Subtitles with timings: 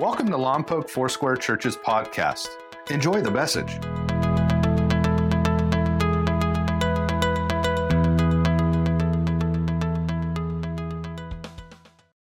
[0.00, 2.48] Welcome to Lompoc Foursquare Church's podcast.
[2.88, 3.68] Enjoy the message.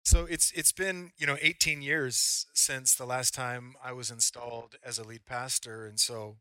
[0.04, 4.75] So it's it's been you know 18 years since the last time I was installed
[4.86, 6.36] as a lead pastor, and so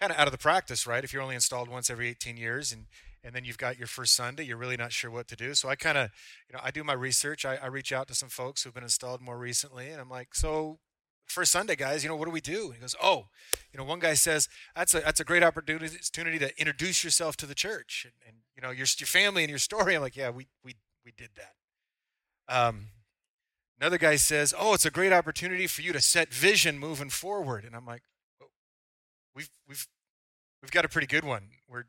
[0.00, 1.04] kind of out of the practice, right?
[1.04, 2.86] If you're only installed once every 18 years, and
[3.28, 5.52] and then you've got your first Sunday, you're really not sure what to do.
[5.52, 6.10] So I kind of
[6.48, 7.44] you know I do my research.
[7.44, 10.34] I, I reach out to some folks who've been installed more recently, and I'm like,
[10.34, 10.78] so
[11.26, 12.68] first Sunday, guys, you know what do we do?
[12.68, 13.26] And he goes, oh,
[13.70, 17.46] you know, one guy says that's a that's a great opportunity to introduce yourself to
[17.46, 19.94] the church and, and you know your your family and your story.
[19.94, 21.52] I'm like, yeah, we we we did that.
[22.48, 22.86] Um,
[23.78, 27.66] another guy says, "Oh, it's a great opportunity for you to set vision moving forward."
[27.66, 28.04] And I'm like,
[29.34, 29.86] "We've we've
[30.62, 31.50] we've got a pretty good one.
[31.68, 31.84] We're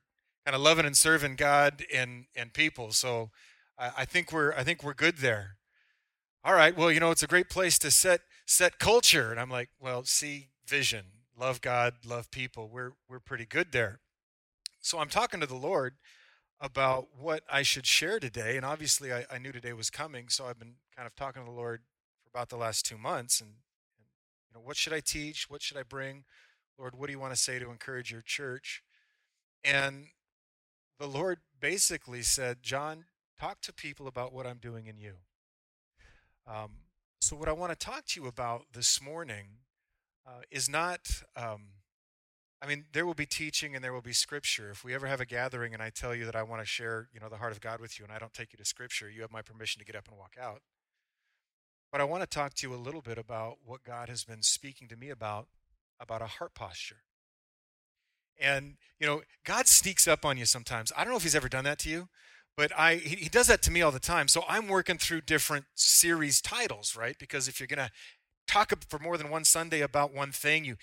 [0.46, 3.32] kind of loving and serving God and and people, so
[3.78, 5.58] I, I think we're I think we're good there."
[6.44, 9.50] All right, well, you know, it's a great place to set set culture, and I'm
[9.50, 11.06] like, "Well, see vision,
[11.38, 12.70] love God, love people.
[12.70, 14.00] We're we're pretty good there."
[14.82, 15.96] So I'm talking to the Lord
[16.62, 18.58] about what I should share today.
[18.58, 21.46] And obviously, I, I, knew today was coming, so I've been kind of talking to
[21.46, 21.82] the Lord
[22.24, 23.40] for about the last two months.
[23.40, 24.08] And, and,
[24.48, 25.50] you know, what should I teach?
[25.50, 26.26] What should I bring?
[26.78, 28.84] Lord, what do you want to say to encourage your church?
[29.64, 30.08] And
[31.00, 33.06] the Lord basically said, John,
[33.40, 35.14] talk to people about what I'm doing in you.
[36.46, 36.72] Um,
[37.22, 39.48] so, what I want to talk to you about this morning
[40.28, 41.24] uh, is not.
[41.36, 41.70] Um,
[42.62, 44.70] I mean, there will be teaching and there will be scripture.
[44.70, 47.08] If we ever have a gathering and I tell you that I want to share,
[47.14, 49.10] you know, the heart of God with you and I don't take you to scripture,
[49.10, 50.62] you have my permission to get up and walk out.
[51.90, 54.44] But I want to talk to you a little bit about what God has been
[54.44, 55.48] speaking to me about
[56.02, 56.98] about a heart posture.
[58.40, 60.92] And, you know, God sneaks up on you sometimes.
[60.96, 62.08] I don't know if he's ever done that to you,
[62.56, 64.28] but I he, he does that to me all the time.
[64.28, 67.18] So I'm working through different series titles, right?
[67.20, 67.92] Because if you're going to
[68.48, 70.76] talk for more than one Sunday about one thing, you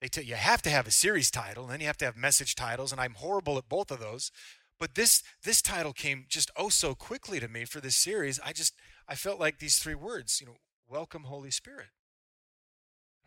[0.00, 2.16] they tell you have to have a series title, and then you have to have
[2.16, 4.30] message titles, and I'm horrible at both of those.
[4.78, 8.40] But this this title came just oh so quickly to me for this series.
[8.44, 8.74] I just
[9.08, 10.56] I felt like these three words, you know,
[10.88, 11.88] welcome Holy Spirit.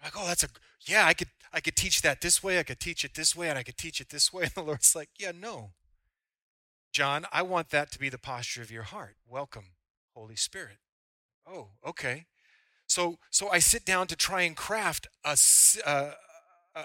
[0.04, 0.48] Like, oh, that's a
[0.86, 3.50] yeah, I could I could teach that this way, I could teach it this way,
[3.50, 4.44] and I could teach it this way.
[4.46, 5.72] And the Lord's like, yeah, no.
[6.92, 9.16] John, I want that to be the posture of your heart.
[9.28, 9.66] Welcome,
[10.16, 10.78] Holy Spirit.
[11.46, 12.26] Oh, okay.
[12.88, 15.38] So so I sit down to try and craft a,
[15.86, 16.12] uh,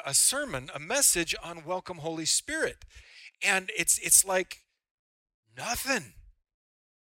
[0.05, 2.85] a sermon, a message on welcome Holy Spirit.
[3.45, 4.65] And it's it's like
[5.57, 6.15] nothing.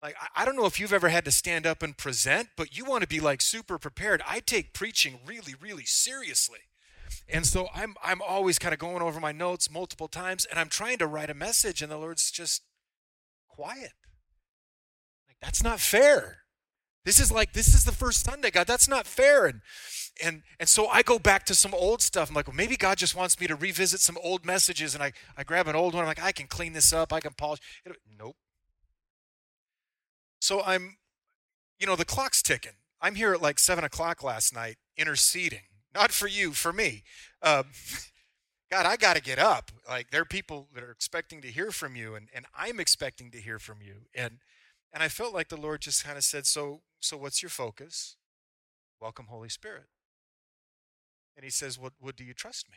[0.03, 2.85] Like I don't know if you've ever had to stand up and present, but you
[2.85, 4.23] want to be like super prepared.
[4.27, 6.61] I take preaching really, really seriously.
[7.29, 10.69] And so I'm I'm always kind of going over my notes multiple times and I'm
[10.69, 12.63] trying to write a message and the Lord's just
[13.49, 13.93] quiet.
[15.29, 16.39] Like that's not fair.
[17.05, 18.67] This is like this is the first Sunday, God.
[18.67, 19.47] That's not fair.
[19.47, 19.61] And
[20.23, 22.29] and and so I go back to some old stuff.
[22.29, 25.13] I'm like, well, maybe God just wants me to revisit some old messages, and I,
[25.37, 26.03] I grab an old one.
[26.03, 27.13] I'm like, I can clean this up.
[27.13, 27.61] I can polish.
[27.85, 27.97] It.
[28.19, 28.37] Nope.
[30.41, 30.97] So I'm,
[31.79, 32.73] you know, the clock's ticking.
[33.01, 35.65] I'm here at like seven o'clock last night, interceding,
[35.95, 37.03] not for you, for me.
[37.43, 37.67] Um,
[38.71, 39.71] God, I got to get up.
[39.89, 43.31] Like there are people that are expecting to hear from you, and and I'm expecting
[43.33, 44.39] to hear from you, and
[44.93, 48.17] and I felt like the Lord just kind of said, so so what's your focus?
[49.01, 49.87] Welcome, Holy Spirit.
[51.37, 52.77] And he says, what well, do you trust me?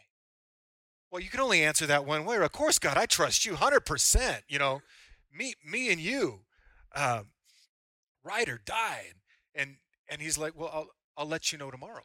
[1.11, 2.37] Well, you can only answer that one way.
[2.37, 4.41] Of course, God, I trust you 100%.
[4.47, 4.81] You know,
[5.31, 6.39] me, me and you,
[6.95, 7.27] um,
[8.23, 9.05] ride or die.
[9.55, 9.77] And,
[10.09, 12.03] and, he's like, well, I'll, I'll let you know tomorrow.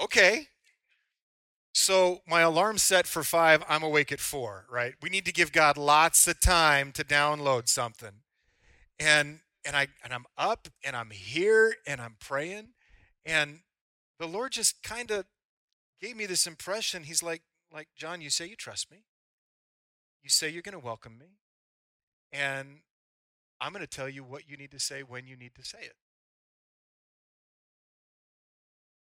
[0.00, 0.48] Okay.
[1.72, 4.94] So my alarm set for five, I'm awake at four, right?
[5.02, 8.22] We need to give God lots of time to download something.
[8.98, 12.68] And and I and I'm up and I'm here and I'm praying
[13.26, 13.60] and
[14.18, 15.26] the Lord just kind of
[16.00, 17.02] gave me this impression.
[17.02, 17.42] He's like
[17.72, 19.04] like John, you say you trust me.
[20.22, 21.26] You say you're going to welcome me.
[22.36, 22.80] And
[23.60, 25.78] I'm going to tell you what you need to say when you need to say
[25.80, 25.94] it.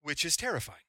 [0.04, 0.80] Which is terrifying.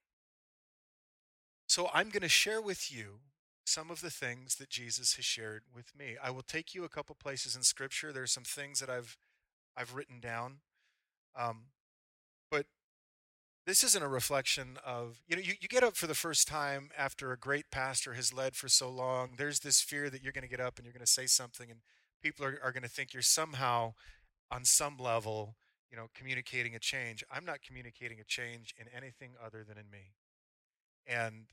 [1.69, 3.21] So I'm going to share with you
[3.65, 6.17] some of the things that Jesus has shared with me.
[6.23, 8.13] I will take you a couple places in scripture.
[8.13, 9.17] There's some things that I've
[9.77, 10.59] I've written down.
[11.39, 11.67] Um,
[12.51, 12.67] but
[13.65, 16.91] this isn't a reflection of, you know, you, you get up for the first time
[16.99, 19.31] after a great pastor has led for so long.
[19.39, 21.71] There's this fear that you're going to get up and you're going to say something,
[21.71, 21.81] and
[22.23, 23.95] people are, are going to think you're somehow,
[24.51, 25.57] on some level,
[25.91, 27.25] you know, communicating a change.
[27.31, 30.15] I'm not communicating a change in anything other than in me.
[31.07, 31.47] And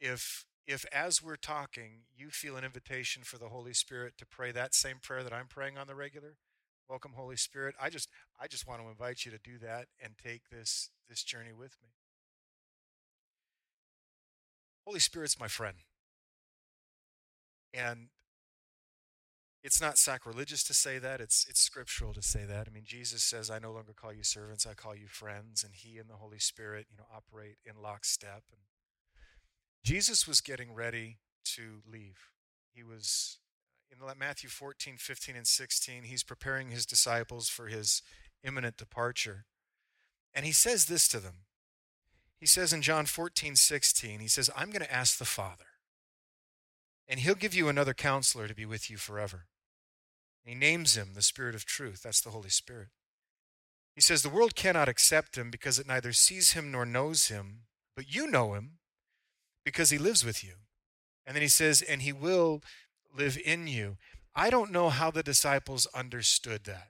[0.00, 4.52] if if as we're talking you feel an invitation for the Holy Spirit to pray
[4.52, 6.36] that same prayer that I'm praying on the regular,
[6.90, 7.76] Welcome, Holy Spirit.
[7.80, 8.08] I just
[8.40, 11.76] I just want to invite you to do that and take this this journey with
[11.80, 11.90] me.
[14.84, 15.76] Holy Spirit's my friend.
[17.72, 18.08] And
[19.62, 22.66] it's not sacrilegious to say that, it's it's scriptural to say that.
[22.68, 25.74] I mean, Jesus says, I no longer call you servants, I call you friends, and
[25.74, 28.44] he and the Holy Spirit, you know, operate in lockstep.
[28.50, 28.62] And
[29.84, 31.18] Jesus was getting ready
[31.56, 32.30] to leave.
[32.72, 33.38] He was
[33.90, 38.02] in Matthew 14, 15, and 16, he's preparing his disciples for his
[38.44, 39.46] imminent departure.
[40.32, 41.44] And he says this to them.
[42.38, 45.66] He says in John 14, 16, he says, I'm going to ask the Father,
[47.06, 49.46] and he'll give you another counselor to be with you forever.
[50.44, 52.02] He names him the Spirit of truth.
[52.02, 52.88] That's the Holy Spirit.
[53.94, 57.62] He says, The world cannot accept him because it neither sees him nor knows him,
[57.94, 58.78] but you know him
[59.64, 60.54] because he lives with you.
[61.26, 62.62] And then he says, And he will
[63.14, 63.96] live in you.
[64.34, 66.88] I don't know how the disciples understood that.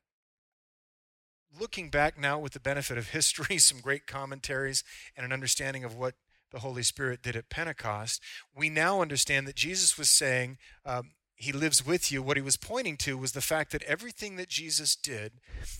[1.58, 4.84] Looking back now with the benefit of history, some great commentaries,
[5.16, 6.14] and an understanding of what
[6.52, 8.22] the Holy Spirit did at Pentecost,
[8.54, 12.22] we now understand that Jesus was saying, um, He lives with you.
[12.22, 15.32] What he was pointing to was the fact that everything that Jesus did,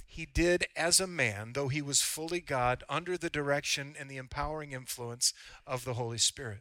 [0.06, 4.16] he did as a man, though he was fully God, under the direction and the
[4.16, 5.34] empowering influence
[5.66, 6.60] of the Holy Spirit.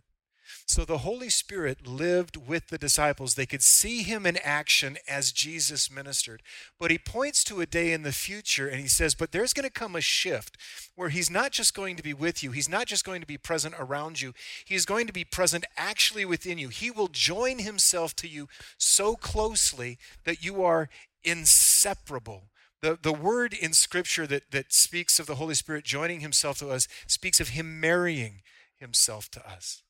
[0.65, 3.35] So the Holy Spirit lived with the disciples.
[3.35, 6.41] They could see him in action as Jesus ministered.
[6.79, 9.67] But he points to a day in the future and he says, But there's going
[9.67, 10.57] to come a shift
[10.95, 13.37] where he's not just going to be with you, he's not just going to be
[13.37, 14.33] present around you,
[14.65, 16.69] he's going to be present actually within you.
[16.69, 18.47] He will join himself to you
[18.77, 20.89] so closely that you are
[21.23, 22.43] inseparable.
[22.81, 26.69] The, the word in Scripture that, that speaks of the Holy Spirit joining himself to
[26.69, 28.41] us speaks of him marrying
[28.77, 29.83] himself to us.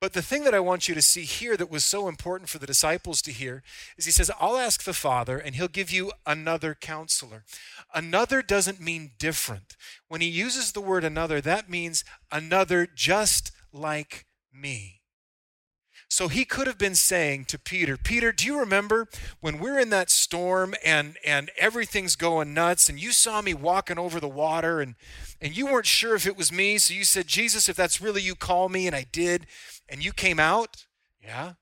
[0.00, 2.58] But the thing that I want you to see here that was so important for
[2.58, 3.62] the disciples to hear
[3.98, 7.44] is he says, I'll ask the Father and he'll give you another counselor.
[7.94, 9.76] Another doesn't mean different.
[10.08, 12.02] When he uses the word another, that means
[12.32, 14.99] another just like me.
[16.10, 19.06] So he could have been saying to Peter, Peter, do you remember
[19.40, 23.96] when we're in that storm and and everything's going nuts and you saw me walking
[23.96, 24.96] over the water and
[25.40, 28.22] and you weren't sure if it was me, so you said, "Jesus, if that's really
[28.22, 29.46] you, call me." And I did,
[29.88, 30.84] and you came out?
[31.22, 31.52] Yeah.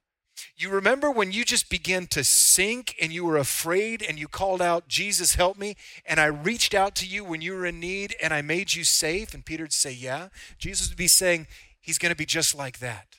[0.57, 4.63] You remember when you just began to sink and you were afraid and you called
[4.63, 5.77] out, Jesus, help me?
[6.07, 8.85] And I reached out to you when you were in need and I made you
[8.85, 9.35] safe?
[9.35, 10.29] And Peter would say, Yeah.
[10.59, 11.49] Jesus would be saying,
[11.81, 13.18] He's going to be just like that.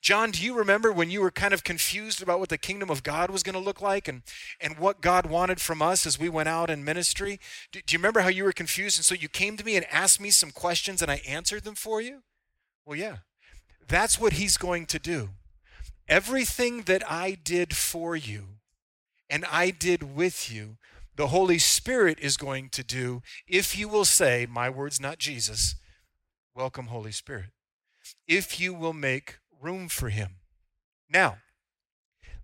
[0.00, 3.02] John, do you remember when you were kind of confused about what the kingdom of
[3.02, 4.22] God was going to look like and,
[4.60, 7.40] and what God wanted from us as we went out in ministry?
[7.72, 8.98] Do, do you remember how you were confused?
[8.98, 11.74] And so you came to me and asked me some questions and I answered them
[11.74, 12.22] for you?
[12.84, 13.18] Well, yeah.
[13.86, 15.30] That's what he's going to do.
[16.08, 18.44] Everything that I did for you
[19.28, 20.76] and I did with you,
[21.16, 25.76] the Holy Spirit is going to do if you will say, My words, not Jesus,
[26.54, 27.50] welcome, Holy Spirit.
[28.26, 30.36] If you will make room for him.
[31.08, 31.38] Now,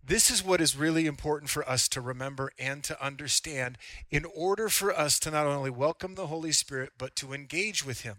[0.04, 3.76] this is what is really important for us to remember and to understand
[4.10, 8.02] in order for us to not only welcome the Holy Spirit, but to engage with
[8.02, 8.18] him.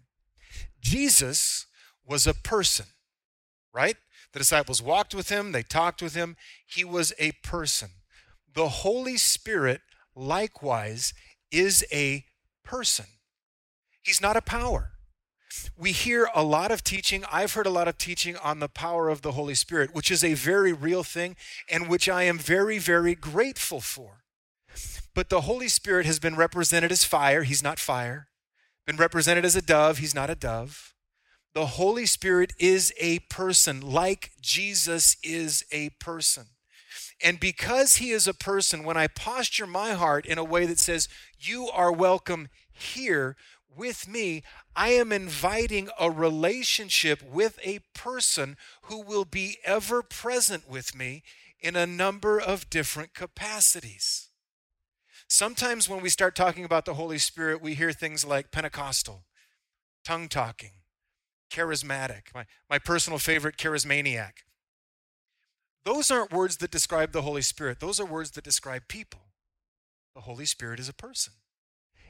[0.82, 1.66] Jesus
[2.06, 2.88] was a person,
[3.74, 3.96] right?
[4.34, 6.36] The disciples walked with him, they talked with him.
[6.66, 7.90] He was a person.
[8.54, 9.82] The Holy Spirit,
[10.14, 11.14] likewise,
[11.52, 12.26] is a
[12.66, 13.06] person.
[14.02, 14.97] He's not a power
[15.78, 17.24] we hear a lot of teaching.
[17.32, 20.24] I've heard a lot of teaching on the power of the Holy Spirit, which is
[20.24, 21.36] a very real thing
[21.70, 24.24] and which I am very, very grateful for.
[25.14, 27.44] But the Holy Spirit has been represented as fire.
[27.44, 28.28] He's not fire.
[28.86, 29.98] Been represented as a dove.
[29.98, 30.94] He's not a dove.
[31.54, 36.46] The Holy Spirit is a person, like Jesus is a person.
[37.24, 40.78] And because he is a person, when I posture my heart in a way that
[40.80, 41.10] says,
[41.40, 43.36] You are welcome here,
[43.78, 44.44] with me,
[44.76, 51.24] I am inviting a relationship with a person who will be ever present with me
[51.60, 54.30] in a number of different capacities.
[55.28, 59.26] Sometimes when we start talking about the Holy Spirit, we hear things like Pentecostal,
[60.06, 60.72] tongue talking,
[61.52, 64.44] charismatic, my, my personal favorite, charismaniac.
[65.84, 69.22] Those aren't words that describe the Holy Spirit, those are words that describe people.
[70.16, 71.34] The Holy Spirit is a person.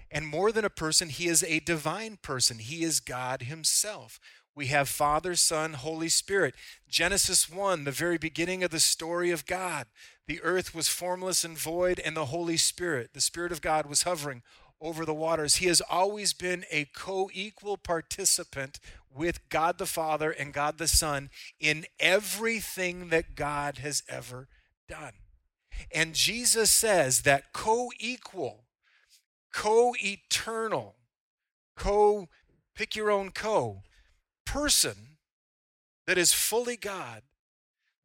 [0.09, 2.59] And more than a person, he is a divine person.
[2.59, 4.19] He is God himself.
[4.55, 6.55] We have Father, Son, Holy Spirit.
[6.89, 9.85] Genesis 1, the very beginning of the story of God.
[10.27, 14.03] The earth was formless and void, and the Holy Spirit, the Spirit of God, was
[14.03, 14.41] hovering
[14.81, 15.57] over the waters.
[15.57, 18.79] He has always been a co equal participant
[19.13, 24.47] with God the Father and God the Son in everything that God has ever
[24.87, 25.13] done.
[25.93, 28.65] And Jesus says that co equal,
[29.53, 30.95] co eternal,
[31.75, 32.27] co
[32.75, 33.83] pick your own co
[34.45, 35.17] person
[36.07, 37.23] that is fully God,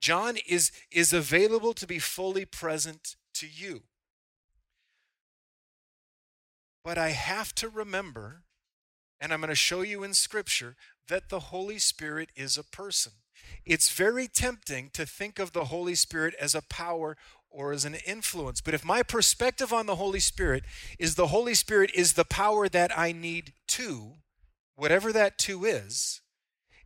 [0.00, 3.82] John is, is available to be fully present to you.
[6.84, 8.42] But I have to remember,
[9.20, 10.74] and I'm going to show you in Scripture,
[11.08, 13.12] that the Holy Spirit is a person.
[13.64, 17.16] It's very tempting to think of the Holy Spirit as a power
[17.52, 18.60] or as an influence.
[18.60, 20.64] But if my perspective on the Holy Spirit
[20.98, 24.14] is the Holy Spirit is the power that I need to,
[24.74, 26.20] whatever that to is,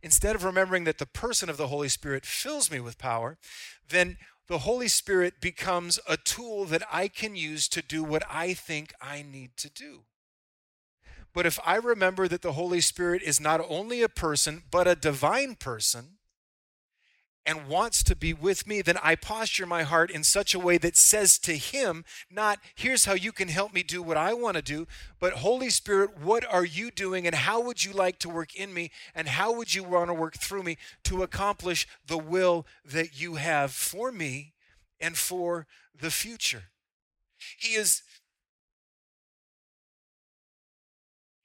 [0.03, 3.37] instead of remembering that the person of the Holy Spirit fills me with power,
[3.89, 8.53] then the Holy Spirit becomes a tool that I can use to do what I
[8.53, 10.03] think I need to do.
[11.33, 14.95] But if I remember that the Holy Spirit is not only a person, but a
[14.95, 16.17] divine person,
[17.47, 20.77] and wants to be with me, then I posture my heart in such a way
[20.79, 24.57] that says to Him, not, here's how you can help me do what I want
[24.57, 24.85] to do,
[25.17, 28.73] but Holy Spirit, what are you doing and how would you like to work in
[28.73, 33.19] me and how would you want to work through me to accomplish the will that
[33.19, 34.53] you have for me
[34.99, 35.65] and for
[35.97, 36.63] the future?
[37.57, 38.03] He is.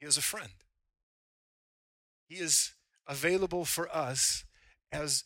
[0.01, 0.51] He is a friend.
[2.29, 2.73] He is
[3.07, 4.45] available for us
[4.91, 5.23] as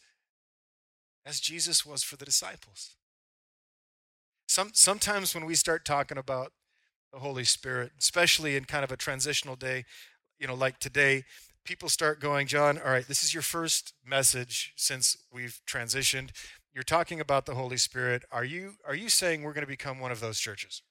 [1.27, 2.95] as Jesus was for the disciples.
[4.47, 6.53] Some, sometimes when we start talking about
[7.13, 9.85] the Holy Spirit, especially in kind of a transitional day,
[10.39, 11.25] you know, like today,
[11.65, 16.31] people start going, John, all right, this is your first message since we've transitioned.
[16.73, 18.23] You're talking about the Holy Spirit.
[18.31, 20.83] Are you are you saying we're going to become one of those churches?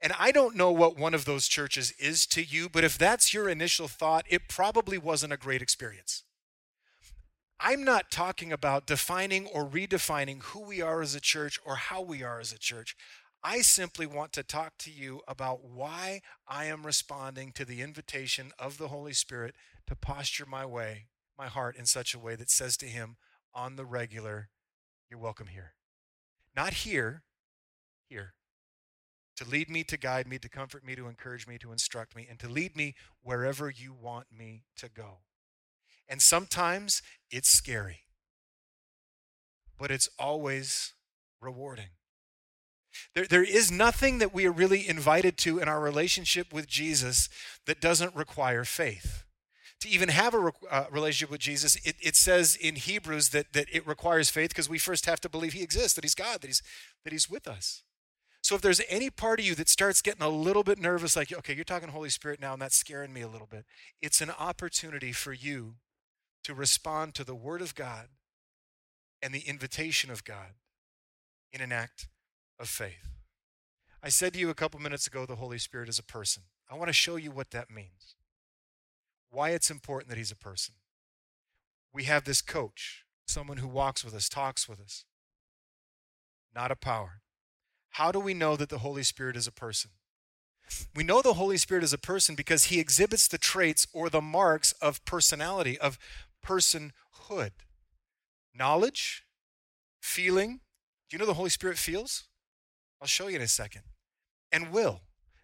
[0.00, 3.32] And I don't know what one of those churches is to you, but if that's
[3.32, 6.24] your initial thought, it probably wasn't a great experience.
[7.64, 12.02] I'm not talking about defining or redefining who we are as a church or how
[12.02, 12.96] we are as a church.
[13.44, 18.50] I simply want to talk to you about why I am responding to the invitation
[18.58, 19.54] of the Holy Spirit
[19.86, 21.06] to posture my way,
[21.38, 23.14] my heart in such a way that says to him
[23.54, 24.48] on the regular,
[25.08, 25.74] You're welcome here.
[26.56, 27.22] Not here,
[28.08, 28.34] here.
[29.36, 32.26] To lead me, to guide me, to comfort me, to encourage me, to instruct me,
[32.28, 35.18] and to lead me wherever you want me to go.
[36.12, 37.00] And sometimes
[37.30, 38.00] it's scary,
[39.78, 40.92] but it's always
[41.40, 41.88] rewarding.
[43.14, 47.30] There, there is nothing that we are really invited to in our relationship with Jesus
[47.66, 49.24] that doesn't require faith.
[49.80, 53.54] To even have a re- uh, relationship with Jesus, it, it says in Hebrews that,
[53.54, 56.42] that it requires faith because we first have to believe He exists, that He's God,
[56.42, 56.62] that He's,
[57.04, 57.84] that he's with us.
[58.42, 61.32] So if there's any part of you that starts getting a little bit nervous, like,
[61.32, 63.64] okay, you're talking Holy Spirit now, and that's scaring me a little bit,
[64.02, 65.76] it's an opportunity for you
[66.44, 68.08] to respond to the Word of God
[69.22, 70.54] and the invitation of God
[71.52, 72.08] in an act
[72.58, 73.08] of faith.
[74.02, 76.44] I said to you a couple minutes ago the Holy Spirit is a person.
[76.70, 78.16] I want to show you what that means,
[79.30, 80.74] why it's important that He's a person.
[81.92, 85.04] We have this coach, someone who walks with us, talks with us,
[86.54, 87.20] not a power.
[87.90, 89.90] How do we know that the Holy Spirit is a person?
[90.94, 94.22] We know the Holy Spirit is a person because he exhibits the traits or the
[94.22, 95.98] marks of personality, of
[96.44, 97.52] personhood.
[98.54, 99.24] Knowledge,
[100.00, 100.60] feeling.
[101.08, 102.24] Do you know the Holy Spirit feels?
[103.00, 103.82] I'll show you in a second.
[104.50, 105.00] And will.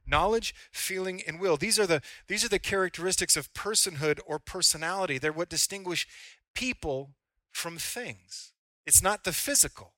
[0.07, 1.57] Knowledge, feeling, and will.
[1.57, 5.19] These are the these are the characteristics of personhood or personality.
[5.19, 6.07] They're what distinguish
[6.55, 7.11] people
[7.53, 8.53] from things.
[8.87, 9.93] It's not the physical.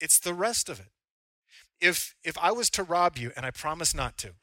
[0.00, 0.92] It's the rest of it.
[1.80, 4.34] If if I was to rob you, and I promise not to,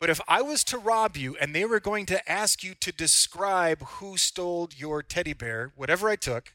[0.00, 2.92] but if I was to rob you and they were going to ask you to
[2.92, 6.52] describe who stole your teddy bear, whatever I took,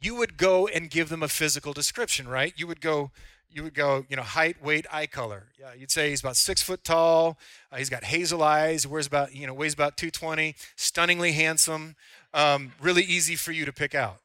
[0.00, 2.52] you would go and give them a physical description, right?
[2.56, 3.10] You would go,
[3.50, 5.46] you would go, you know, height, weight, eye color.
[5.58, 7.38] Yeah, you'd say he's about six foot tall.
[7.72, 8.86] Uh, he's got hazel eyes.
[8.86, 10.54] Wears about, you know, weighs about 220.
[10.76, 11.96] Stunningly handsome.
[12.32, 14.18] Um, really easy for you to pick out.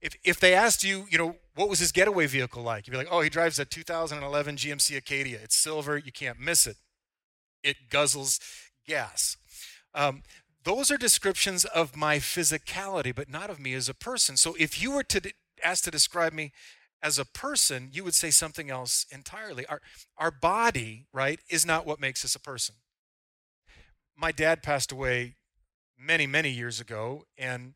[0.00, 2.86] If if they asked you, you know, what was his getaway vehicle like?
[2.86, 5.38] You'd be like, oh, he drives a 2011 GMC Acadia.
[5.42, 5.96] It's silver.
[5.98, 6.76] You can't miss it
[7.64, 8.38] it guzzles
[8.86, 9.36] gas.
[9.94, 10.22] Um,
[10.62, 14.36] those are descriptions of my physicality, but not of me as a person.
[14.36, 16.52] So if you were to ask to describe me
[17.02, 19.66] as a person, you would say something else entirely.
[19.66, 19.80] Our,
[20.16, 22.76] our body, right, is not what makes us a person.
[24.16, 25.34] My dad passed away
[25.98, 27.74] many, many years ago, and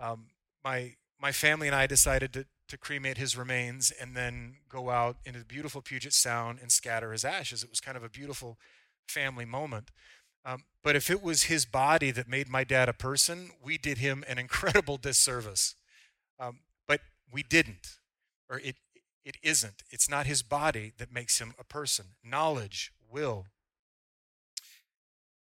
[0.00, 0.26] um,
[0.62, 5.16] my my family and I decided to, to cremate his remains and then go out
[5.24, 7.64] into the beautiful Puget Sound and scatter his ashes.
[7.64, 8.56] It was kind of a beautiful
[9.08, 9.90] family moment.
[10.44, 13.98] Um, but if it was his body that made my dad a person, we did
[13.98, 15.74] him an incredible disservice.
[16.38, 17.00] Um, but
[17.30, 17.98] we didn't,
[18.48, 18.76] or it
[19.24, 19.82] It isn't.
[19.90, 22.16] It's not his body that makes him a person.
[22.24, 23.44] Knowledge, will,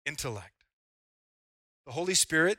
[0.05, 0.65] intellect.
[1.85, 2.57] The Holy Spirit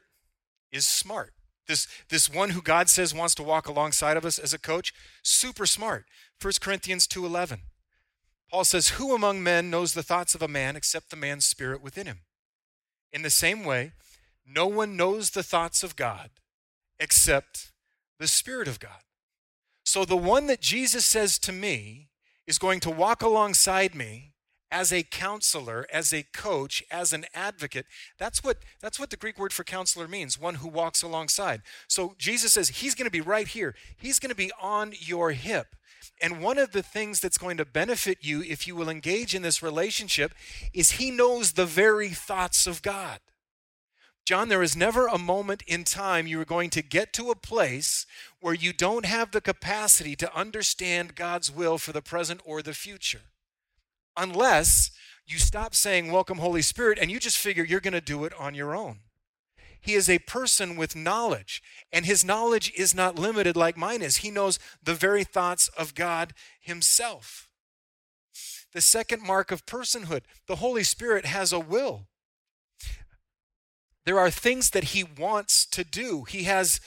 [0.73, 1.35] is smart.
[1.67, 4.95] This, this one who God says wants to walk alongside of us as a coach,
[5.23, 6.07] super smart.
[6.41, 7.61] 1 Corinthians 2:11.
[8.51, 11.81] Paul says, "Who among men knows the thoughts of a man except the man's spirit
[11.81, 12.25] within him?"
[13.13, 13.93] In the same way,
[14.45, 16.31] no one knows the thoughts of God
[16.99, 17.73] except
[18.19, 19.03] the spirit of God.
[19.85, 22.11] So the one that Jesus says to me
[22.47, 24.35] is going to walk alongside me
[24.71, 27.87] as a counselor, as a coach, as an advocate.
[28.19, 31.63] That's what that's what the Greek word for counselor means, one who walks alongside.
[31.89, 33.75] So Jesus says he's going to be right here.
[33.97, 35.75] He's going to be on your hip.
[36.21, 39.43] And one of the things that's going to benefit you if you will engage in
[39.43, 40.33] this relationship
[40.73, 43.21] is he knows the very thoughts of God.
[44.27, 47.35] John, there is never a moment in time you are going to get to a
[47.35, 48.07] place
[48.41, 52.75] where you don't have the capacity to understand God's will for the present or the
[52.75, 53.23] future.
[54.17, 54.93] Unless
[55.27, 58.33] you stop saying, Welcome, Holy Spirit, and you just figure you're going to do it
[58.39, 59.01] on your own.
[59.81, 64.19] He is a person with knowledge, and his knowledge is not limited like mine is.
[64.19, 67.49] He knows the very thoughts of God himself.
[68.73, 72.07] The second mark of personhood the Holy Spirit has a will.
[74.07, 76.25] There are things that he wants to do.
[76.25, 76.81] He has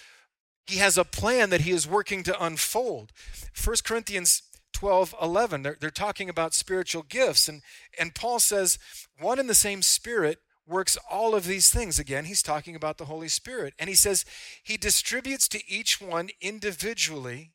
[0.65, 3.11] he has a plan that he is working to unfold.
[3.61, 7.61] 1 Corinthians 12 11 they're, they're talking about spiritual gifts and
[7.97, 8.79] and paul says
[9.19, 11.99] one and the same spirit works all of these things.
[11.99, 13.73] Again he's talking about the holy spirit.
[13.79, 14.25] And he says
[14.63, 17.51] he distributes to each one individually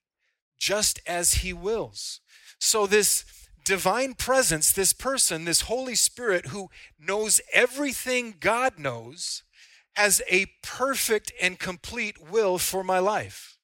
[0.58, 2.20] just as he wills.
[2.58, 3.24] So this
[3.68, 9.42] divine presence this person this holy spirit who knows everything god knows
[9.94, 13.57] has a perfect and complete will for my life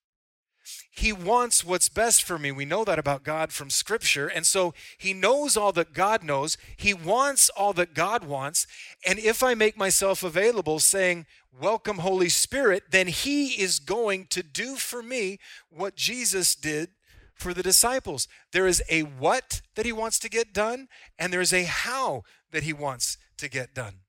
[0.97, 2.53] he wants what's best for me.
[2.53, 4.29] We know that about God from Scripture.
[4.29, 6.57] And so He knows all that God knows.
[6.77, 8.69] He wants all that God wants.
[9.05, 11.27] And if I make myself available saying,
[11.61, 16.91] Welcome, Holy Spirit, then He is going to do for me what Jesus did
[17.35, 18.29] for the disciples.
[18.53, 20.87] There is a what that He wants to get done,
[21.19, 24.03] and there is a how that He wants to get done.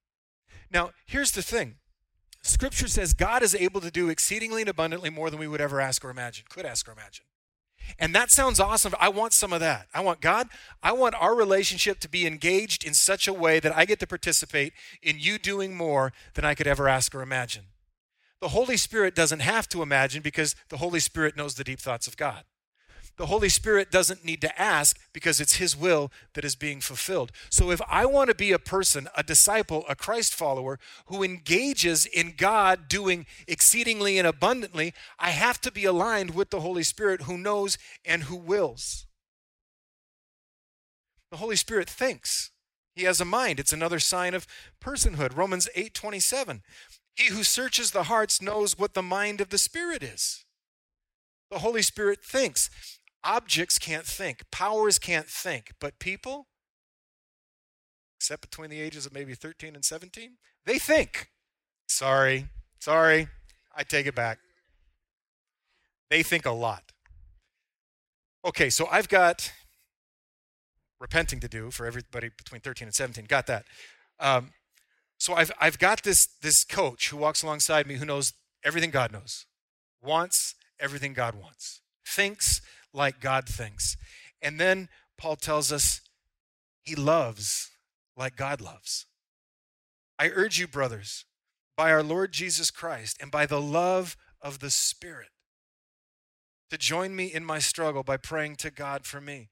[0.71, 1.77] Now, here's the thing
[2.45, 5.81] Scripture says God is able to do exceedingly and abundantly more than we would ever
[5.81, 7.25] ask or imagine, could ask or imagine.
[7.97, 8.93] And that sounds awesome.
[8.99, 9.88] I want some of that.
[9.95, 10.47] I want God,
[10.84, 14.08] I want our relationship to be engaged in such a way that I get to
[14.08, 17.65] participate in you doing more than I could ever ask or imagine.
[18.41, 22.08] The Holy Spirit doesn't have to imagine because the Holy Spirit knows the deep thoughts
[22.08, 22.43] of God.
[23.17, 27.32] The Holy Spirit doesn't need to ask because it's His will that is being fulfilled.
[27.49, 32.06] So if I want to be a person, a disciple, a Christ follower who engages
[32.06, 37.21] in God doing exceedingly and abundantly, I have to be aligned with the Holy Spirit
[37.21, 39.06] who knows and who wills.
[41.32, 42.51] The Holy Spirit thinks.
[42.95, 43.60] He has a mind.
[43.60, 44.47] It's another sign of
[44.82, 45.36] personhood.
[45.36, 46.63] Romans 8:27.
[47.15, 50.45] He who searches the hearts knows what the mind of the Spirit is.
[51.49, 52.69] The Holy Spirit thinks.
[53.25, 56.47] Objects can't think, powers can't think, but people,
[58.19, 61.29] except between the ages of maybe 13 and 17, they think.
[61.88, 62.45] Sorry,
[62.79, 63.27] sorry,
[63.75, 64.38] I take it back.
[66.11, 66.91] They think a lot.
[68.45, 69.51] Okay, so I've got
[70.99, 73.25] repenting to do for everybody between 13 and 17.
[73.25, 73.65] Got that.
[74.19, 74.51] Um,
[75.17, 78.33] so I've, I've got this, this coach who walks alongside me who knows
[78.63, 79.45] everything God knows,
[80.01, 82.61] wants everything God wants, thinks
[82.95, 83.97] like God thinks.
[84.41, 86.01] And then Paul tells us
[86.84, 87.71] he loves
[88.15, 89.05] like God loves.
[90.17, 91.25] I urge you, brothers,
[91.75, 95.29] by our Lord Jesus Christ and by the love of the Spirit,
[96.69, 99.49] to join me in my struggle by praying to God for me.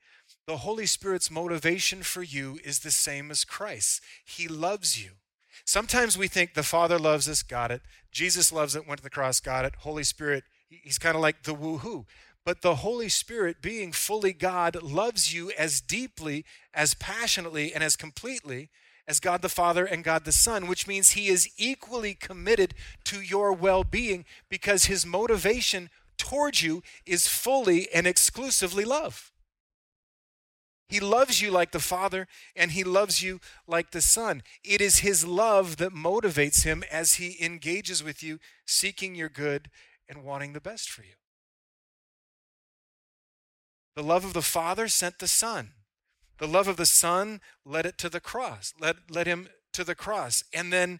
[0.48, 4.02] The Holy Spirit's motivation for you is the same as Christ's.
[4.26, 5.12] He loves you.
[5.66, 7.82] Sometimes we think the Father loves us, got it.
[8.12, 9.76] Jesus loves it, went to the cross, got it.
[9.80, 12.06] Holy Spirit, he's kind of like the woohoo.
[12.46, 17.96] But the Holy Spirit, being fully God, loves you as deeply, as passionately, and as
[17.96, 18.70] completely
[19.08, 22.74] as God the Father and God the Son, which means He is equally committed
[23.06, 29.32] to your well being because His motivation towards you is fully and exclusively love.
[30.88, 34.44] He loves you like the Father and He loves you like the Son.
[34.64, 39.70] It is His love that motivates Him as He engages with you, seeking your good
[40.08, 41.16] and wanting the best for you.
[43.96, 45.72] The love of the Father sent the Son.
[46.40, 49.96] The love of the Son led it to the cross, led, led him to the
[49.96, 50.44] cross.
[50.54, 51.00] And then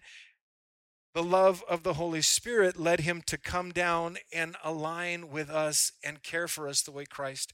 [1.14, 5.92] the love of the Holy Spirit led him to come down and align with us
[6.02, 7.52] and care for us the way Christ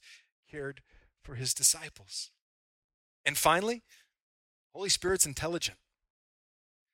[0.50, 0.82] cared
[1.22, 2.30] for his disciples.
[3.24, 3.82] And finally,
[4.74, 5.78] Holy Spirit's intelligent.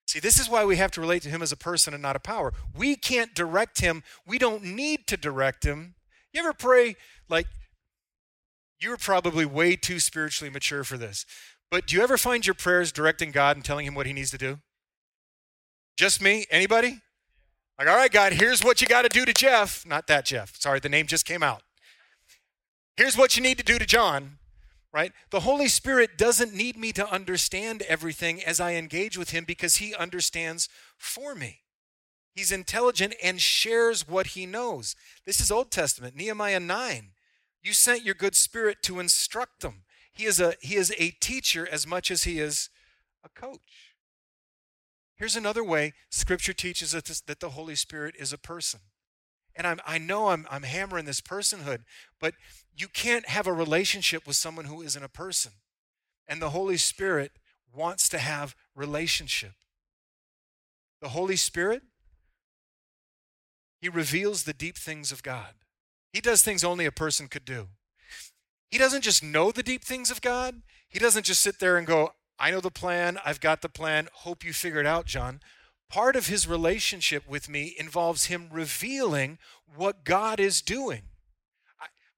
[0.06, 2.16] See, this is why we have to relate to him as a person and not
[2.16, 2.52] a power.
[2.76, 4.02] We can't direct him.
[4.26, 5.96] We don't need to direct him.
[6.32, 6.96] You ever pray
[7.28, 7.46] like
[8.80, 11.24] you're probably way too spiritually mature for this.
[11.70, 14.30] But do you ever find your prayers directing God and telling him what he needs
[14.30, 14.58] to do?
[15.96, 16.46] Just me?
[16.50, 17.00] Anybody?
[17.78, 19.84] Like, all right, God, here's what you got to do to Jeff.
[19.86, 20.56] Not that Jeff.
[20.56, 21.62] Sorry, the name just came out.
[22.96, 24.38] Here's what you need to do to John,
[24.92, 25.12] right?
[25.30, 29.76] The Holy Spirit doesn't need me to understand everything as I engage with him because
[29.76, 31.60] he understands for me.
[32.34, 34.96] He's intelligent and shares what he knows.
[35.26, 37.10] This is Old Testament, Nehemiah 9.
[37.66, 39.82] You sent your good spirit to instruct them.
[40.12, 42.70] He is a he is a teacher as much as he is
[43.24, 43.96] a coach.
[45.16, 48.82] Here's another way scripture teaches us that the Holy Spirit is a person.
[49.56, 51.80] And I'm, I know I'm, I'm hammering this personhood,
[52.20, 52.34] but
[52.76, 55.50] you can't have a relationship with someone who isn't a person.
[56.28, 57.32] And the Holy Spirit
[57.74, 59.54] wants to have relationship.
[61.00, 61.82] The Holy Spirit,
[63.80, 65.54] He reveals the deep things of God.
[66.16, 67.68] He does things only a person could do.
[68.70, 70.62] He doesn't just know the deep things of God.
[70.88, 74.08] He doesn't just sit there and go, I know the plan, I've got the plan,
[74.10, 75.40] hope you figure it out, John.
[75.90, 81.02] Part of his relationship with me involves him revealing what God is doing.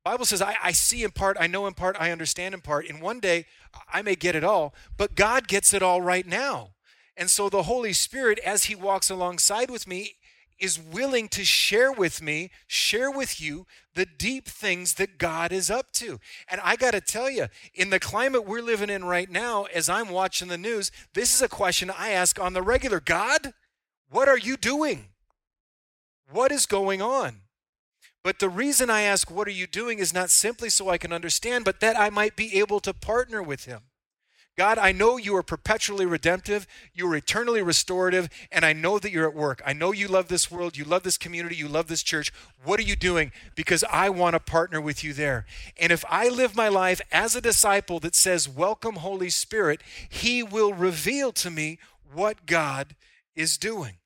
[0.04, 2.86] Bible says, I, I see in part, I know in part, I understand in part.
[2.86, 3.46] In one day,
[3.92, 6.74] I may get it all, but God gets it all right now.
[7.16, 10.14] And so the Holy Spirit, as He walks alongside with me,
[10.58, 15.70] is willing to share with me, share with you the deep things that God is
[15.70, 16.20] up to.
[16.48, 19.88] And I got to tell you, in the climate we're living in right now, as
[19.88, 23.52] I'm watching the news, this is a question I ask on the regular God,
[24.10, 25.08] what are you doing?
[26.30, 27.42] What is going on?
[28.22, 31.12] But the reason I ask, what are you doing, is not simply so I can
[31.12, 33.87] understand, but that I might be able to partner with Him.
[34.58, 39.12] God, I know you are perpetually redemptive, you are eternally restorative, and I know that
[39.12, 39.62] you're at work.
[39.64, 42.32] I know you love this world, you love this community, you love this church.
[42.64, 43.30] What are you doing?
[43.54, 45.46] Because I want to partner with you there.
[45.80, 50.42] And if I live my life as a disciple that says, Welcome, Holy Spirit, He
[50.42, 51.78] will reveal to me
[52.12, 52.96] what God
[53.36, 53.98] is doing.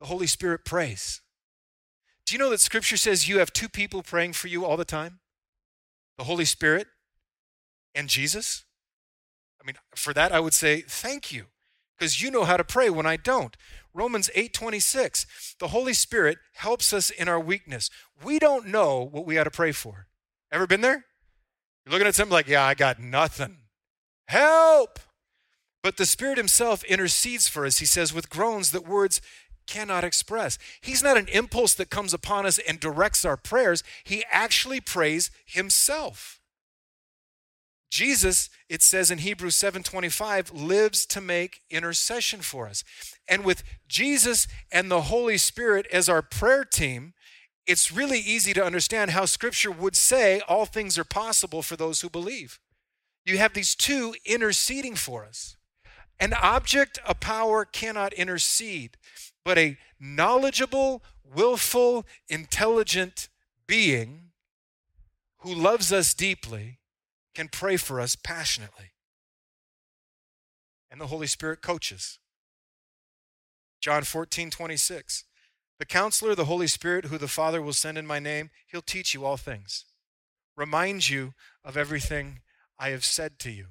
[0.00, 1.20] The Holy Spirit prays.
[2.24, 4.86] Do you know that Scripture says you have two people praying for you all the
[4.86, 5.18] time?
[6.18, 6.88] The Holy Spirit,
[7.94, 8.64] and Jesus?
[9.62, 11.46] I mean, for that I would say thank you
[11.96, 13.56] because you know how to pray when I don't.
[13.94, 15.56] Romans 8:26.
[15.58, 17.90] The Holy Spirit helps us in our weakness.
[18.22, 20.06] We don't know what we ought to pray for.
[20.52, 21.06] Ever been there?
[21.84, 23.62] You're looking at something like, "Yeah, I got nothing."
[24.28, 25.00] Help!
[25.82, 27.78] But the Spirit himself intercedes for us.
[27.78, 29.20] He says with groans that words
[29.68, 30.58] cannot express.
[30.80, 33.84] He's not an impulse that comes upon us and directs our prayers.
[34.02, 36.40] He actually prays himself.
[37.90, 42.84] Jesus, it says in Hebrews 7:25, lives to make intercession for us.
[43.26, 47.14] And with Jesus and the Holy Spirit as our prayer team,
[47.66, 52.00] it's really easy to understand how scripture would say all things are possible for those
[52.00, 52.58] who believe.
[53.24, 55.56] You have these two interceding for us.
[56.18, 58.96] An object of power cannot intercede
[59.48, 61.02] but a knowledgeable,
[61.34, 63.30] willful, intelligent
[63.66, 64.24] being
[65.38, 66.80] who loves us deeply
[67.34, 68.90] can pray for us passionately.
[70.90, 72.18] And the Holy Spirit coaches.
[73.80, 75.24] John 14, 26.
[75.78, 79.14] The counselor, the Holy Spirit, who the Father will send in my name, he'll teach
[79.14, 79.86] you all things,
[80.58, 81.32] remind you
[81.64, 82.40] of everything
[82.78, 83.68] I have said to you.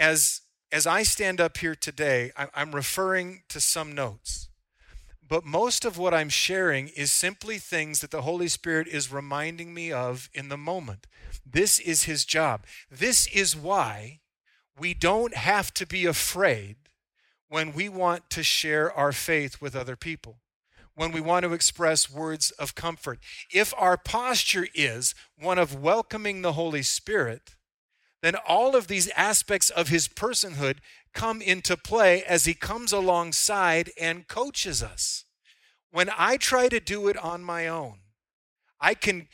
[0.00, 0.40] As,
[0.72, 4.48] as I stand up here today, I'm referring to some notes.
[5.30, 9.72] But most of what I'm sharing is simply things that the Holy Spirit is reminding
[9.72, 11.06] me of in the moment.
[11.46, 12.66] This is His job.
[12.90, 14.18] This is why
[14.76, 16.76] we don't have to be afraid
[17.48, 20.40] when we want to share our faith with other people,
[20.96, 23.20] when we want to express words of comfort.
[23.52, 27.54] If our posture is one of welcoming the Holy Spirit,
[28.22, 30.78] then all of these aspects of his personhood
[31.12, 35.24] come into play as he comes alongside and coaches us.
[35.90, 37.98] When I try to do it on my own,
[38.80, 39.28] I can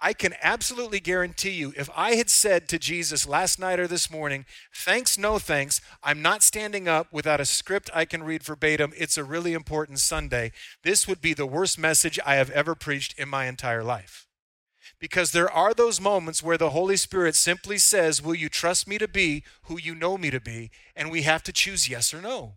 [0.00, 4.10] I can absolutely guarantee you if I had said to Jesus last night or this
[4.10, 8.92] morning, thanks, no thanks, I'm not standing up without a script I can read verbatim,
[8.98, 13.18] it's a really important Sunday, this would be the worst message I have ever preached
[13.18, 14.26] in my entire life.
[15.04, 18.96] Because there are those moments where the Holy Spirit simply says, Will you trust me
[18.96, 20.70] to be who you know me to be?
[20.96, 22.54] And we have to choose yes or no.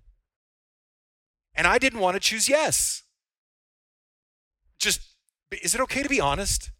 [1.53, 3.03] And I didn't want to choose yes.
[4.79, 5.01] Just
[5.61, 6.71] Is it okay to be honest?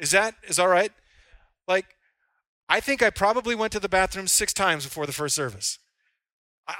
[0.00, 0.90] Is that is all right?
[1.68, 1.94] Like,
[2.68, 5.78] I think I probably went to the bathroom six times before the first service.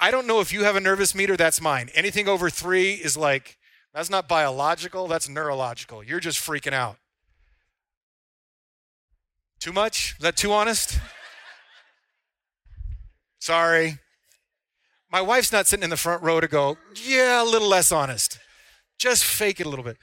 [0.00, 1.90] I don't know if you have a nervous meter, that's mine.
[1.94, 3.57] Anything over three is like,
[3.94, 6.02] that's not biological, that's neurological.
[6.02, 6.96] You're just freaking out.
[9.62, 10.16] Too much?
[10.18, 10.98] Is that too honest?
[13.38, 14.01] Sorry.
[15.09, 18.40] My wife's not sitting in the front row to go, yeah, a little less honest.
[18.98, 19.98] Just fake it a little bit.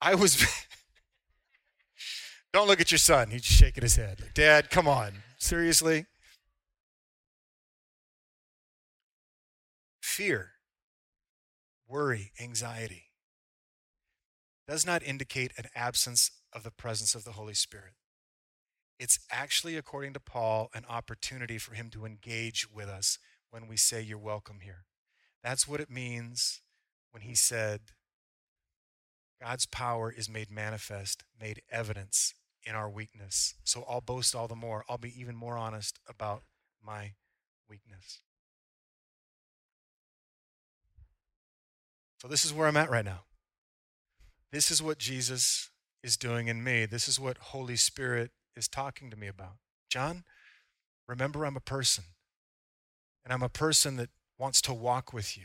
[0.00, 0.42] I was.
[2.54, 3.28] Don't look at your son.
[3.28, 4.22] He's shaking his head.
[4.22, 5.12] Like, Dad, come on.
[5.36, 6.06] Seriously?
[10.00, 10.52] Fear,
[11.86, 13.11] worry, anxiety
[14.72, 17.92] does not indicate an absence of the presence of the Holy Spirit.
[18.98, 23.18] It's actually, according to Paul, an opportunity for him to engage with us
[23.50, 24.86] when we say, You're welcome here.
[25.44, 26.62] That's what it means
[27.10, 27.80] when he said,
[29.42, 32.32] God's power is made manifest, made evidence
[32.64, 33.54] in our weakness.
[33.64, 34.86] So I'll boast all the more.
[34.88, 36.44] I'll be even more honest about
[36.82, 37.12] my
[37.68, 38.20] weakness.
[42.22, 43.24] So this is where I'm at right now.
[44.52, 45.70] This is what Jesus
[46.04, 46.84] is doing in me.
[46.84, 49.56] This is what Holy Spirit is talking to me about.
[49.88, 50.24] John,
[51.08, 52.04] remember I'm a person.
[53.24, 55.44] And I'm a person that wants to walk with you.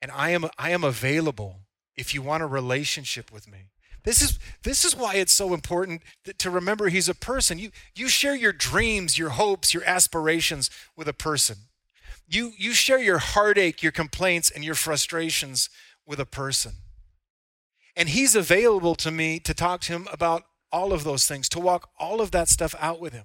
[0.00, 1.60] And I am I am available
[1.96, 3.70] if you want a relationship with me.
[4.04, 6.02] This is this is why it's so important
[6.38, 7.58] to remember he's a person.
[7.58, 11.56] You you share your dreams, your hopes, your aspirations with a person.
[12.28, 15.70] You you share your heartache, your complaints and your frustrations
[16.06, 16.72] with a person.
[17.96, 21.60] And he's available to me to talk to him about all of those things, to
[21.60, 23.24] walk all of that stuff out with him.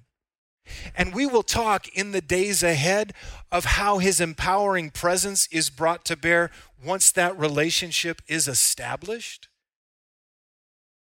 [0.95, 3.13] And we will talk in the days ahead
[3.51, 6.51] of how his empowering presence is brought to bear
[6.83, 9.49] once that relationship is established.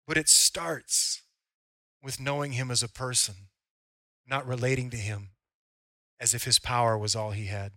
[0.08, 1.22] But it starts
[2.02, 3.36] with knowing him as a person,
[4.28, 5.30] not relating to him
[6.20, 7.72] as if his power was all he had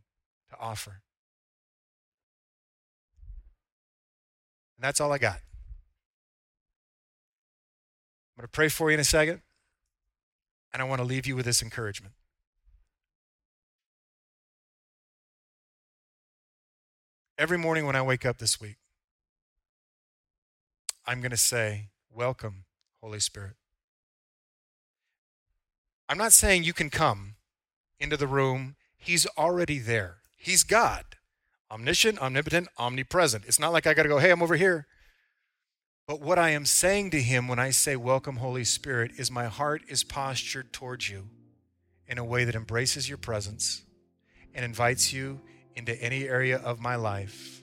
[0.51, 1.03] to offer.
[4.77, 5.39] And that's all I got.
[8.37, 9.41] I'm going to pray for you in a second,
[10.71, 12.13] and I want to leave you with this encouragement.
[17.39, 18.77] Every morning when I wake up this week,
[21.07, 22.65] I'm going to say, Welcome,
[23.01, 23.55] Holy Spirit.
[26.09, 27.37] I'm not saying you can come
[27.99, 30.17] into the room, He's already there.
[30.37, 31.05] He's God,
[31.71, 33.45] omniscient, omnipotent, omnipresent.
[33.47, 34.87] It's not like I got to go, Hey, I'm over here.
[36.07, 39.47] But what I am saying to him when I say, Welcome, Holy Spirit, is my
[39.47, 41.29] heart is postured towards you
[42.07, 43.83] in a way that embraces your presence
[44.55, 45.41] and invites you
[45.75, 47.61] into any area of my life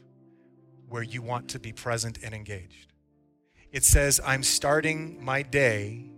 [0.89, 2.91] where you want to be present and engaged.
[3.71, 6.12] It says, I'm starting my day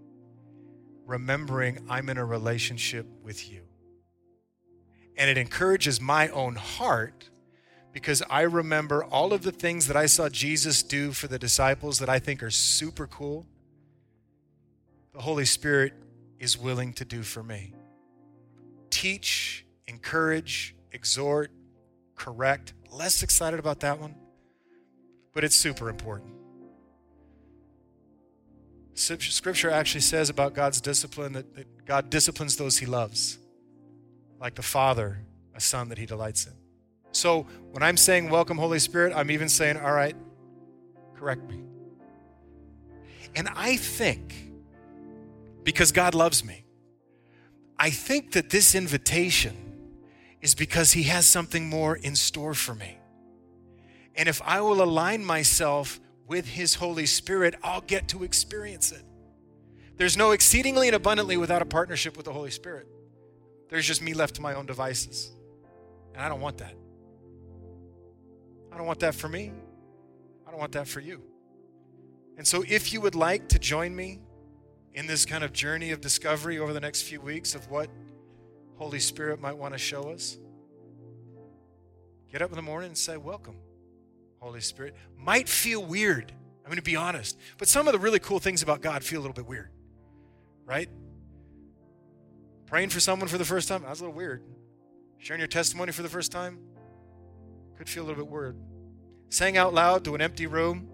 [1.06, 3.62] remembering I'm in a relationship with you.
[5.16, 7.30] And it encourages my own heart
[7.96, 12.00] because I remember all of the things that I saw Jesus do for the disciples
[12.00, 13.46] that I think are super cool.
[15.14, 15.94] The Holy Spirit
[16.38, 17.74] is willing to do for me.
[18.90, 21.52] Teach, encourage, exhort,
[22.16, 22.74] correct.
[22.92, 24.14] Less excited about that one,
[25.34, 26.34] but it's super important.
[28.94, 33.38] Scripture actually says about God's discipline that, that God disciplines those he loves,
[34.38, 35.22] like the Father,
[35.54, 36.65] a son that he delights in.
[37.16, 40.16] So when I'm saying, Welcome, Holy Spirit, I'm even saying, All right,
[41.16, 41.64] correct me.
[43.36, 44.34] And I think,
[45.64, 46.66] because God loves me,
[47.80, 49.56] I think that this invitation
[50.42, 52.98] is because He has something more in store for me.
[54.16, 59.04] And if I will align myself with His Holy Spirit, I'll get to experience it.
[59.96, 62.88] There's no exceedingly and abundantly without a partnership with the Holy Spirit.
[63.70, 65.32] There's just me left to my own devices.
[66.14, 66.76] And I don't want that.
[68.76, 69.54] I don't want that for me.
[70.46, 71.22] I don't want that for you.
[72.38, 74.20] And so, if you would like to join me
[74.94, 77.90] in this kind of journey of discovery over the next few weeks of what
[78.76, 80.38] Holy Spirit might want to show us,
[82.30, 83.56] get up in the morning and say, Welcome,
[84.42, 84.94] Holy Spirit.
[85.18, 86.34] Might feel weird.
[86.66, 87.40] I'm going to be honest.
[87.58, 89.70] But some of the really cool things about God feel a little bit weird,
[90.66, 90.90] right?
[92.66, 94.44] Praying for someone for the first time, that's a little weird.
[95.18, 96.60] Sharing your testimony for the first time,
[97.78, 98.58] could feel a little bit weird.
[99.30, 100.90] Saying out loud to an empty room,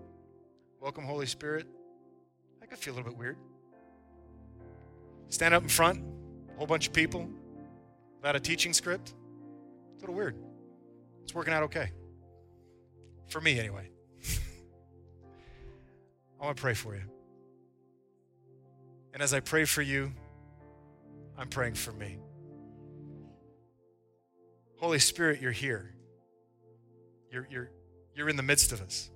[0.79, 1.67] Welcome, Holy Spirit,
[2.61, 3.37] I could feel a little bit weird.
[5.29, 6.03] Stand up in front,
[6.49, 7.29] a whole bunch of people,
[8.17, 9.13] without a teaching script,
[9.93, 10.35] it's a little weird.
[11.23, 11.91] It's working out okay.
[13.27, 13.89] For me, anyway.
[16.41, 17.03] I want to pray for you.
[19.13, 20.11] And as I pray for you,
[21.37, 22.17] I'm praying for me.
[24.79, 25.93] Holy Spirit, you're here.
[27.31, 27.71] You're, you're,
[28.15, 29.09] you're in the midst of us.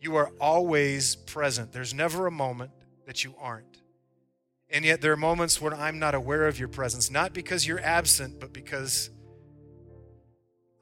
[0.00, 1.72] You are always present.
[1.72, 2.70] There's never a moment
[3.06, 3.82] that you aren't.
[4.70, 7.80] And yet, there are moments when I'm not aware of your presence, not because you're
[7.80, 9.10] absent, but because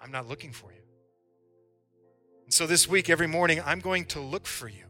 [0.01, 0.79] I'm not looking for you.
[2.45, 4.85] And so, this week, every morning, I'm going to look for you.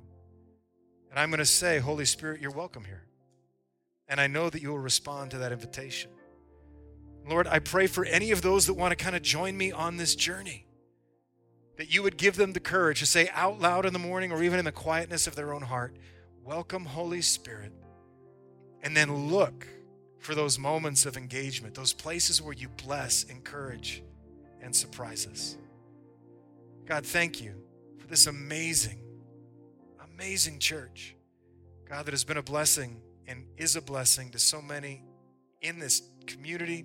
[1.11, 3.05] And I'm going to say, Holy Spirit, you're welcome here.
[4.07, 6.11] And I know that you will respond to that invitation.
[7.27, 9.97] Lord, I pray for any of those that want to kind of join me on
[9.97, 10.67] this journey,
[11.81, 14.43] that you would give them the courage to say out loud in the morning or
[14.43, 15.97] even in the quietness of their own heart,
[16.45, 17.73] Welcome, Holy Spirit.
[18.83, 19.67] And then look
[20.19, 24.03] for those moments of engagement, those places where you bless, encourage,
[24.61, 25.57] and surprise us.
[26.85, 27.55] God, thank you
[27.97, 29.01] for this amazing,
[30.13, 31.17] amazing church.
[31.89, 35.03] God, that has been a blessing and is a blessing to so many
[35.63, 36.85] in this community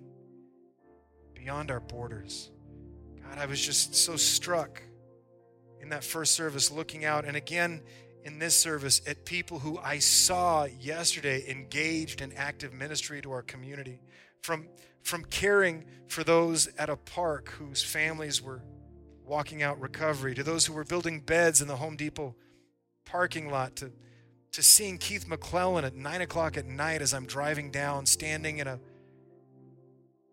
[1.33, 2.49] beyond our borders.
[3.29, 4.81] God, I was just so struck
[5.81, 7.81] in that first service looking out and again
[8.23, 13.43] in this service at people who I saw yesterday engaged in active ministry to our
[13.43, 13.99] community.
[14.41, 14.67] From,
[15.03, 18.63] from caring for those at a park whose families were
[19.23, 22.35] walking out recovery, to those who were building beds in the Home Depot
[23.05, 23.91] parking lot, to,
[24.53, 28.67] to seeing Keith McClellan at nine o'clock at night as I'm driving down, standing in
[28.67, 28.79] a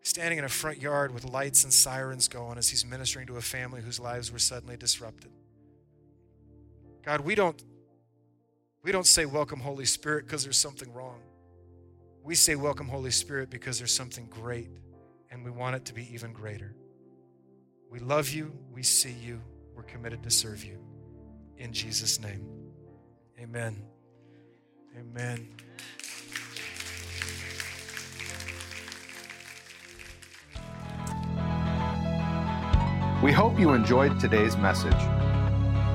[0.03, 3.41] standing in a front yard with lights and sirens going as he's ministering to a
[3.41, 5.31] family whose lives were suddenly disrupted.
[7.03, 7.61] God, we don't
[8.83, 11.21] we don't say, Welcome, Holy Spirit, because there's something wrong.
[12.21, 14.69] We say, Welcome, Holy Spirit, because there's something great,
[15.31, 16.75] and we want it to be even greater.
[17.89, 18.51] We love you.
[18.73, 19.41] We see you.
[19.73, 20.79] We're committed to serve you.
[21.57, 22.45] In Jesus' name,
[23.39, 23.81] amen.
[24.99, 25.47] Amen.
[33.23, 34.91] We hope you enjoyed today's message.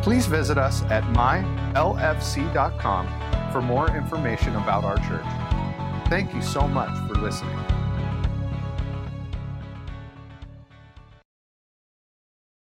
[0.03, 3.07] Please visit us at mylfc.com
[3.53, 5.27] for more information about our church.
[6.09, 7.78] Thank you so much for listening.